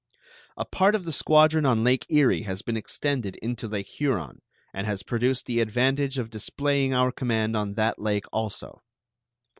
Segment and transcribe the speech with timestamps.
[0.57, 4.41] A part of the squadron on Lake Erie has been extended into Lake Huron,
[4.73, 8.81] and has produced the advantage of displaying our command on that lake also.